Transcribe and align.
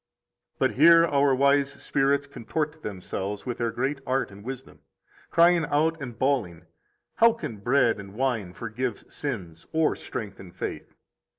28 0.57 0.57
But 0.57 0.81
here 0.83 1.05
our 1.05 1.35
wise 1.35 1.71
spirits 1.73 2.25
contort 2.25 2.81
themselves 2.81 3.45
with 3.45 3.59
their 3.59 3.69
great 3.69 4.01
art 4.07 4.31
and 4.31 4.43
wisdom, 4.43 4.79
crying 5.29 5.63
out 5.65 6.01
and 6.01 6.17
bawling: 6.17 6.65
How 7.17 7.33
can 7.33 7.57
bread 7.57 7.99
and 7.99 8.15
wine 8.15 8.53
forgive 8.53 9.05
sins 9.09 9.67
or 9.71 9.95
strengthen 9.95 10.53
faith? 10.53 10.95